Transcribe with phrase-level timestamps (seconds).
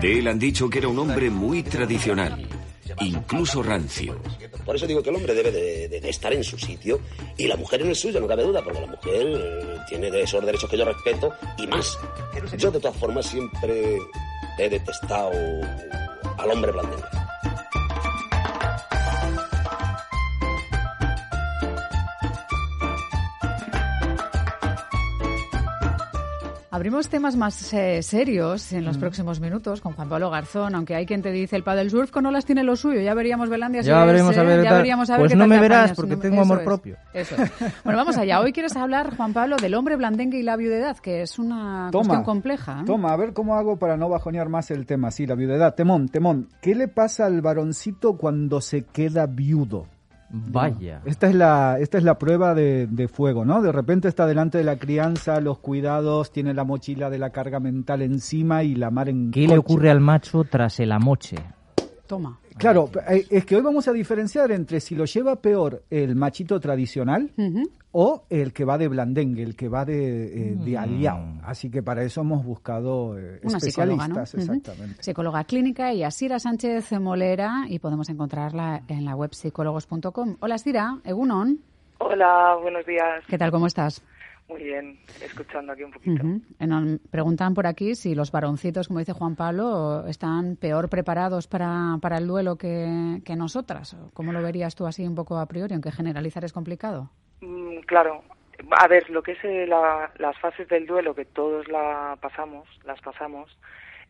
[0.00, 2.48] De él han dicho que era un hombre muy tradicional,
[3.00, 4.18] incluso rancio.
[4.64, 7.00] Por eso digo que el hombre debe de, estar en su sitio
[7.36, 10.44] y la mujer en el suyo, no cabe duda, porque la mujer eh, tiene esos
[10.44, 11.98] derechos que yo respeto y más.
[12.56, 13.98] Yo de todas formas siempre
[14.58, 15.32] he detestado
[16.38, 17.19] al hombre blandengue.
[26.80, 29.00] Abrimos temas más eh, serios en los mm.
[29.00, 32.10] próximos minutos con Juan Pablo Garzón, aunque hay quien te dice el padre del surf
[32.10, 33.02] con olas tiene lo suyo.
[33.02, 33.82] Ya veríamos Belandia.
[33.82, 34.64] Ya veremos a ver.
[34.64, 36.96] Ya veríamos a ver pues no me verás porque tengo amor propio.
[37.12, 37.36] Eso
[37.84, 38.40] Bueno, vamos allá.
[38.40, 42.24] Hoy quieres hablar, Juan Pablo, del hombre blandengue y la viudedad, que es una cuestión
[42.24, 42.82] compleja.
[42.86, 45.10] Toma, a ver cómo hago para no bajonear más el tema.
[45.10, 45.74] Sí, la viudedad.
[45.74, 46.48] Temón, temón.
[46.62, 49.84] ¿Qué le pasa al varoncito cuando se queda viudo?
[50.32, 51.02] Vaya.
[51.04, 53.62] Esta es la, esta es la prueba de, fuego, ¿no?
[53.62, 57.60] De repente está delante de la crianza, los cuidados, tiene la mochila de la carga
[57.60, 61.36] mental encima y la mar en ¿Qué le ocurre al macho tras el amoche?
[62.06, 62.39] Toma.
[62.56, 66.60] Claro, eh, es que hoy vamos a diferenciar entre si lo lleva peor el machito
[66.60, 67.30] tradicional
[67.92, 70.78] o el que va de blandengue, el que va de, eh, de mm.
[70.78, 71.24] aliado.
[71.44, 74.34] Así que para eso hemos buscado eh, especialistas.
[74.34, 75.02] exactamente.
[75.02, 80.36] Psicóloga clínica y Asira Sánchez Molera y podemos encontrarla en la web psicólogos.com.
[80.40, 81.60] Hola Asira, Egunon.
[81.98, 83.24] Hola, buenos días.
[83.28, 84.02] ¿Qué tal, cómo estás?
[84.50, 86.24] Muy bien, escuchando aquí un poquito.
[87.10, 92.18] Preguntan por aquí si los varoncitos, como dice Juan Pablo, están peor preparados para, para
[92.18, 93.96] el duelo que, que nosotras.
[94.12, 97.10] ¿Cómo lo verías tú así un poco a priori, aunque generalizar es complicado?
[97.42, 98.24] Mm, claro.
[98.72, 103.00] A ver, lo que es eh, las fases del duelo, que todos la pasamos, las
[103.00, 103.56] pasamos,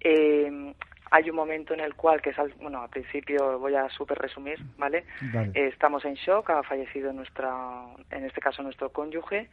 [0.00, 0.74] eh,
[1.12, 4.18] hay un momento en el cual, que es, al, bueno, al principio voy a súper
[4.18, 5.04] resumir, ¿vale?
[5.54, 9.48] Eh, estamos en shock, ha fallecido nuestra, en este caso nuestro cónyuge,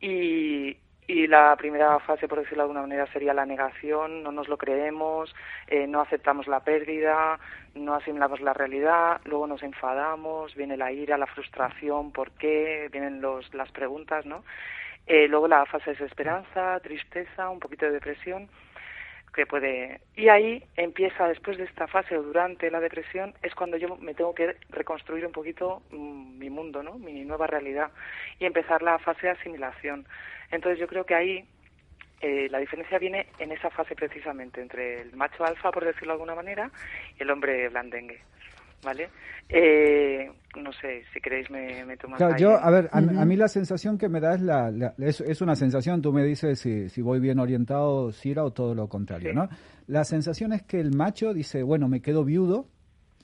[0.00, 4.48] y, y la primera fase, por decirlo de alguna manera, sería la negación, no nos
[4.48, 5.34] lo creemos,
[5.66, 7.38] eh, no aceptamos la pérdida,
[7.74, 12.88] no asimilamos la realidad, luego nos enfadamos, viene la ira, la frustración, ¿por qué?
[12.90, 14.44] Vienen los, las preguntas, ¿no?
[15.06, 18.48] Eh, luego la fase de desesperanza, tristeza, un poquito de depresión
[19.34, 23.76] que puede y ahí empieza después de esta fase o durante la depresión es cuando
[23.76, 27.90] yo me tengo que reconstruir un poquito mm, mi mundo no mi nueva realidad
[28.38, 30.06] y empezar la fase de asimilación
[30.50, 31.44] entonces yo creo que ahí
[32.20, 36.12] eh, la diferencia viene en esa fase precisamente entre el macho alfa por decirlo de
[36.12, 36.70] alguna manera
[37.18, 38.20] y el hombre blandengue
[38.84, 39.08] ¿vale?
[39.48, 43.48] Eh, no sé, si queréis me, me tomo claro, yo, a ver, a, mí la
[43.48, 47.18] sensación que me da es, la, es, una sensación, tú me dices si, si voy
[47.18, 49.48] bien orientado, Sira, o todo lo contrario, ¿no?
[49.86, 52.68] La sensación es que el macho dice, bueno, me quedo viudo,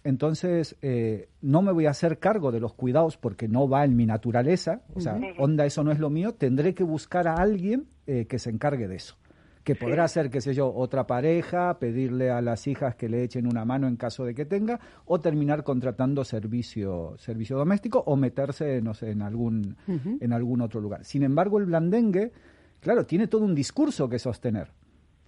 [0.05, 3.97] entonces eh, no me voy a hacer cargo de los cuidados porque no va en
[3.97, 7.87] mi naturaleza, o sea, onda, eso no es lo mío, tendré que buscar a alguien
[8.07, 9.17] eh, que se encargue de eso.
[9.65, 13.47] Que podrá ser, qué sé yo, otra pareja, pedirle a las hijas que le echen
[13.47, 18.81] una mano en caso de que tenga, o terminar contratando servicio, servicio doméstico o meterse,
[18.81, 21.05] no sé, en algún, en algún otro lugar.
[21.05, 22.33] Sin embargo, el blandengue,
[22.81, 24.69] claro, tiene todo un discurso que sostener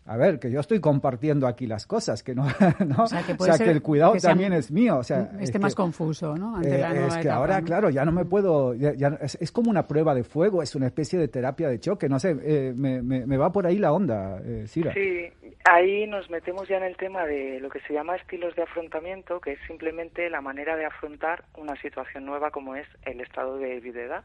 [0.05, 2.43] a ver, que yo estoy compartiendo aquí las cosas, que no,
[2.99, 4.97] o sea, que, el cuidado también es mío.
[4.97, 6.57] O sea, esté más confuso, ¿no?
[6.57, 8.91] Ante eh, es que ahora, claro, ya no me puedo, ya,
[9.21, 12.37] es, como una prueba de fuego, es una especie de terapia de choque, no sé,
[12.43, 14.93] eh, me, me, va por ahí la onda, eh, Sira.
[14.93, 15.31] Sí,
[15.65, 19.41] ahí nos metemos ya en el tema de lo que se llama estilos de afrontamiento,
[19.41, 23.79] que es simplemente la manera de afrontar una situación nueva como es el estado de
[23.79, 24.25] viudedad.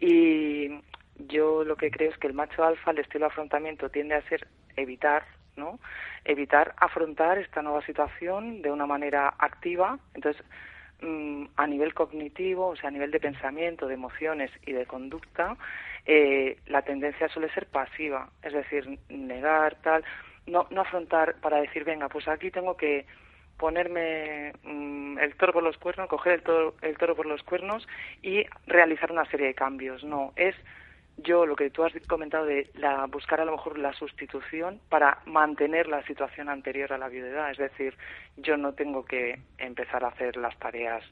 [0.00, 0.80] Y
[1.28, 4.28] yo lo que creo es que el macho alfa, el estilo de afrontamiento, tiende a
[4.28, 5.24] ser evitar,
[5.56, 5.78] ¿no?
[6.24, 9.98] Evitar afrontar esta nueva situación de una manera activa.
[10.14, 10.42] Entonces,
[11.00, 15.56] mm, a nivel cognitivo, o sea, a nivel de pensamiento, de emociones y de conducta,
[16.06, 20.04] eh, la tendencia suele ser pasiva, es decir, negar, tal,
[20.46, 23.06] no, no afrontar para decir, venga, pues aquí tengo que
[23.56, 27.86] ponerme mm, el toro por los cuernos, coger el toro, el toro por los cuernos
[28.22, 30.04] y realizar una serie de cambios.
[30.04, 30.54] No, es
[31.18, 35.18] yo lo que tú has comentado de la, buscar a lo mejor la sustitución para
[35.24, 37.94] mantener la situación anterior a la viudedad, es decir,
[38.36, 41.02] yo no tengo que empezar a hacer las tareas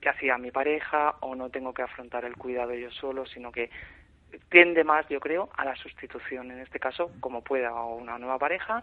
[0.00, 3.70] que hacía mi pareja o no tengo que afrontar el cuidado yo solo, sino que
[4.50, 8.82] tiende más, yo creo, a la sustitución, en este caso, como pueda una nueva pareja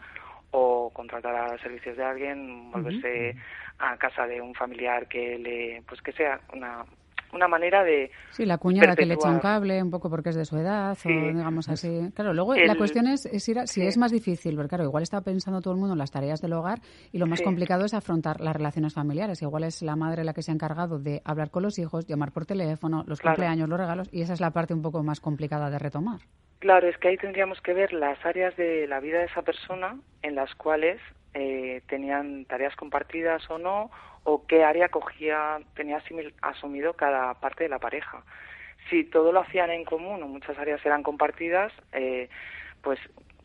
[0.52, 3.36] o contratar a servicios de alguien, volverse
[3.80, 6.86] a casa de un familiar que le, pues que sea una
[7.34, 10.36] una manera de sí la cuñada que le echa un cable un poco porque es
[10.36, 12.12] de su edad o digamos así.
[12.16, 15.74] Claro luego la cuestión es, si es más difícil porque claro igual está pensando todo
[15.74, 16.80] el mundo en las tareas del hogar
[17.12, 19.42] y lo más complicado es afrontar las relaciones familiares.
[19.42, 22.32] Igual es la madre la que se ha encargado de hablar con los hijos llamar
[22.32, 25.70] por teléfono los cumpleaños los regalos y esa es la parte un poco más complicada
[25.70, 26.20] de retomar.
[26.60, 29.98] Claro, es que ahí tendríamos que ver las áreas de la vida de esa persona
[30.22, 31.00] en las cuales
[31.34, 33.92] eh, tenían tareas compartidas o no,
[34.24, 36.02] o qué área cogía, tenía
[36.42, 38.24] asumido cada parte de la pareja.
[38.90, 42.30] Si todo lo hacían en común o muchas áreas eran compartidas, eh,
[42.82, 43.00] pues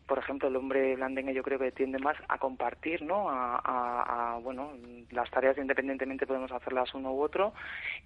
[0.06, 3.26] por ejemplo, el hombre blandengue yo creo que tiende más a compartir, ¿no?
[3.28, 4.72] A, bueno,
[5.10, 7.54] las tareas independientemente podemos hacerlas uno u otro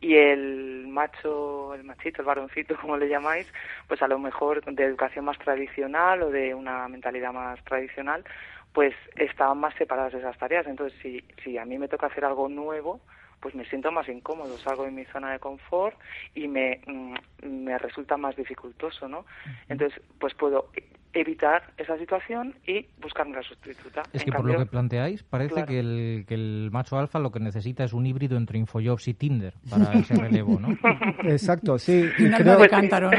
[0.00, 3.52] y el macho, el machito, el varoncito, como le llamáis,
[3.88, 8.24] pues a lo mejor de educación más tradicional o de una mentalidad más tradicional,
[8.72, 10.66] pues estaban más separadas esas tareas.
[10.66, 13.00] Entonces, si, si a mí me toca hacer algo nuevo,
[13.40, 15.96] pues me siento más incómodo, salgo de mi zona de confort
[16.34, 19.24] y me, mm, me resulta más dificultoso, ¿no?
[19.68, 20.70] Entonces, pues puedo
[21.12, 24.02] evitar esa situación y buscar una sustituta.
[24.12, 27.40] Es que por lo que planteáis, parece que, el, que el macho alfa lo que
[27.40, 30.68] necesita es un híbrido entre Infojobs y Tinder para ese relevo, ¿no?
[31.24, 32.04] Exacto, sí.
[32.18, 33.10] Y, creo, de cántaro,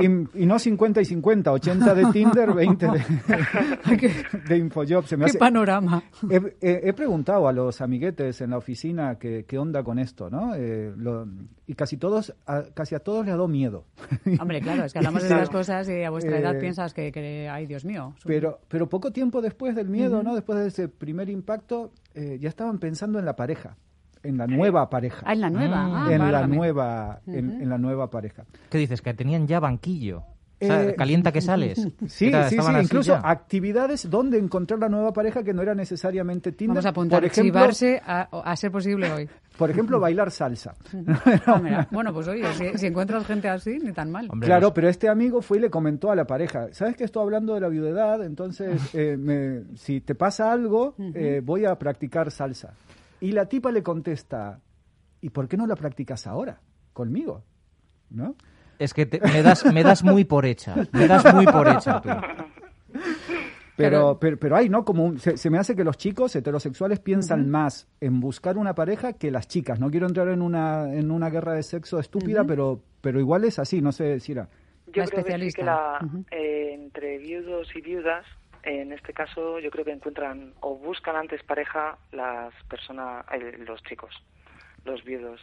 [0.00, 4.14] y, no 50 y 50, 80 de Tinder, 20 de,
[4.48, 5.14] de Infojobs.
[5.14, 6.02] ¡Qué panorama!
[6.60, 10.54] He, preguntado a los amiguetes en la oficina qué, qué onda con esto, ¿no?
[10.54, 10.92] Eh,
[11.66, 13.84] y casi todos, a, casi a todos les ha dado miedo.
[14.40, 17.12] Hombre, claro, es que hablamos de esas cosas y a vuestra edad eh, piensas que
[17.50, 18.14] ay Dios mío.
[18.24, 20.34] Pero, pero poco tiempo después del miedo, ¿no?
[20.34, 23.76] Después de ese primer impacto, eh, ya estaban pensando en la pareja
[24.22, 25.22] en la nueva pareja.
[25.26, 26.06] Ah, en la nueva.
[26.06, 28.44] Ah, en la nueva, en, la nueva pareja.
[28.70, 29.02] ¿Qué dices?
[29.02, 30.24] Que tenían ya banquillo.
[30.60, 31.78] Eh, calienta que sales.
[32.08, 36.74] Sí, sí, sí, incluso actividades donde encontrar la nueva pareja que no era necesariamente Tinder.
[36.74, 39.28] Vamos a apuntar, Por ejemplo, a, ser posible hoy.
[39.58, 40.74] Por ejemplo, bailar salsa.
[41.46, 42.44] Ah, bueno, pues oye,
[42.76, 44.28] si, encuentras gente así, ni tan mal.
[44.40, 47.54] claro, pero este amigo fue y le comentó a la pareja, ¿sabes que estoy hablando
[47.54, 48.22] de la viudedad?
[48.24, 52.74] Entonces, eh, si te pasa algo, eh, voy a practicar salsa.
[53.20, 54.60] Y la tipa le contesta,
[55.20, 56.60] ¿y por qué no la practicas ahora?
[56.92, 57.42] Conmigo.
[58.10, 58.34] ¿No?
[58.78, 60.74] Es que me, das, me das muy por hecha.
[60.92, 62.08] Me das muy por hecha tú.
[63.78, 64.84] Pero, pero, pero, hay, ¿no?
[64.84, 69.30] Como se, me hace que los chicos heterosexuales piensan más en buscar una pareja que
[69.30, 69.78] las chicas.
[69.78, 73.60] No quiero entrar en una, en una guerra de sexo estúpida, pero, pero igual es
[73.60, 74.48] así, no sé, Sira.
[74.88, 76.00] Yo creo que, que la,
[76.32, 78.26] eh, entre viudos y viudas,
[78.64, 83.80] en este caso, yo creo que encuentran o buscan antes pareja las personas, eh, los
[83.84, 84.12] chicos,
[84.84, 85.40] los viudos.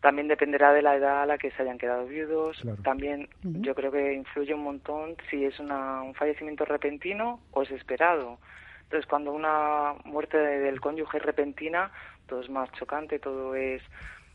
[0.00, 2.62] También dependerá de la edad a la que se hayan quedado viudos.
[2.84, 7.70] También yo creo que influye un montón si es una, un fallecimiento repentino o es
[7.72, 8.38] esperado.
[8.84, 11.90] Entonces, cuando una muerte del cónyuge es repentina,
[12.26, 13.82] todo es más chocante, todo es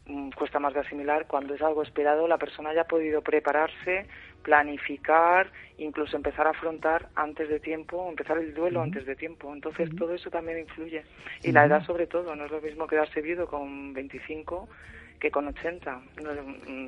[0.06, 1.28] mm, cuesta más de asimilar.
[1.28, 4.06] Cuando es algo esperado, la persona ya ha podido prepararse,
[4.44, 9.52] planificar, incluso empezar a afrontar antes de tiempo, empezar el duelo antes de tiempo.
[9.54, 11.04] Entonces, todo eso también influye.
[11.42, 14.68] Y la edad, sobre todo, no es lo mismo quedarse viudo con 25
[15.20, 16.02] que con 80.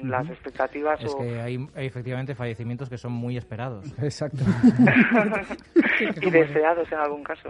[0.03, 1.01] Las expectativas.
[1.01, 3.85] Es que hay, efectivamente fallecimientos que son muy esperados.
[4.01, 4.43] Exacto.
[6.21, 7.49] y deseados en algún caso.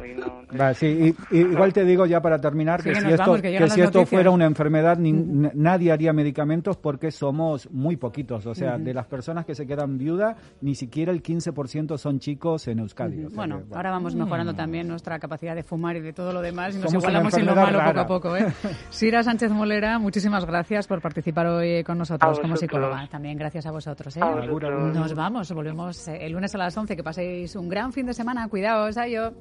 [0.76, 4.46] sí, igual te digo ya para terminar que, si esto, que, si esto fuera una
[4.46, 8.46] enfermedad, nadie haría medicamentos porque somos muy poquitos.
[8.46, 12.68] O sea, de las personas que se quedan viudas, ni siquiera el 15% son chicos
[12.68, 13.26] en Euskadi.
[13.34, 16.80] bueno, ahora vamos mejorando también nuestra capacidad de fumar y de todo lo demás y
[16.80, 18.38] nos igualamos en lo malo poco a poco.
[18.38, 18.46] ¿eh?
[18.90, 23.08] Sira Sánchez Molera, muchísimas gracias por participar hoy con nosotros como psicóloga.
[23.08, 24.18] También gracias a vosotros.
[24.18, 24.20] ¿eh?
[24.20, 26.96] Nos vamos, volvemos eh, el lunes a las 11.
[26.96, 28.48] Que paséis un gran fin de semana.
[28.48, 29.34] Cuidaos, ayo.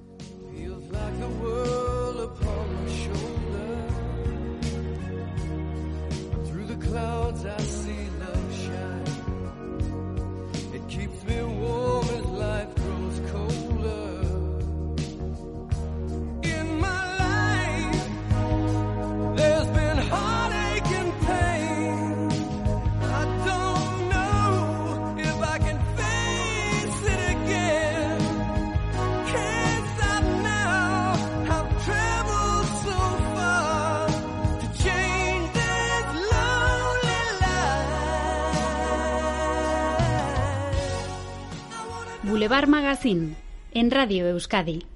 [42.45, 43.37] Boulevard Magazine
[43.73, 44.94] en Radio Euskadi.